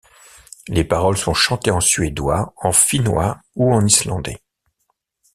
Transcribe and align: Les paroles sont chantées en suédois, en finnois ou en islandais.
Les 0.67 0.83
paroles 0.83 1.15
sont 1.19 1.35
chantées 1.35 1.69
en 1.69 1.79
suédois, 1.79 2.55
en 2.57 2.71
finnois 2.71 3.39
ou 3.53 3.71
en 3.71 3.85
islandais. 3.85 4.41